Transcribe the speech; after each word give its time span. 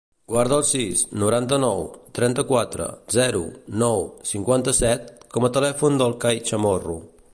Guarda 0.33 0.55
el 0.59 0.63
sis, 0.67 1.01
noranta-nou, 1.23 1.83
trenta-quatre, 2.19 2.87
zero, 3.17 3.43
nou, 3.83 4.03
cinquanta-set 4.31 5.13
com 5.37 5.47
a 5.47 5.53
telèfon 5.59 6.01
del 6.03 6.17
Kai 6.25 6.43
Chamorro. 6.51 6.99